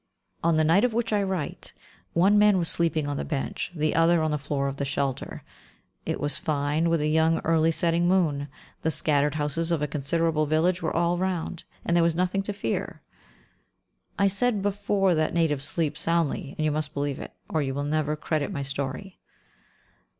On 0.43 0.57
the 0.57 0.63
night 0.63 0.83
of 0.83 0.93
which 0.95 1.13
I 1.13 1.21
write, 1.21 1.73
one 2.13 2.35
man 2.39 2.57
was 2.57 2.67
sleeping 2.69 3.07
on 3.07 3.17
the 3.17 3.23
bench, 3.23 3.71
the 3.75 3.93
other 3.95 4.23
on 4.23 4.31
the 4.31 4.39
floor 4.39 4.67
of 4.67 4.77
the 4.77 4.83
shelter. 4.83 5.43
It 6.07 6.19
was 6.19 6.39
fine, 6.39 6.89
with 6.89 7.01
a 7.01 7.07
young, 7.07 7.37
early 7.43 7.69
setting 7.71 8.07
moon; 8.07 8.47
the 8.81 8.89
scattered 8.89 9.35
houses 9.35 9.71
of 9.71 9.83
a 9.83 9.87
considerable 9.87 10.47
village 10.47 10.81
were 10.81 10.91
all 10.95 11.19
round, 11.19 11.65
and 11.85 11.95
there 11.95 12.01
was 12.03 12.15
nothing 12.15 12.41
to 12.41 12.51
fear. 12.51 13.03
I 14.17 14.27
said 14.27 14.63
before 14.63 15.13
that 15.13 15.35
natives 15.35 15.65
sleep 15.65 15.95
soundly, 15.95 16.55
and 16.57 16.65
you 16.65 16.71
must 16.71 16.95
believe 16.95 17.19
it, 17.19 17.33
or 17.47 17.61
you 17.61 17.75
will 17.75 17.83
never 17.83 18.15
credit 18.15 18.51
my 18.51 18.63
story. 18.63 19.19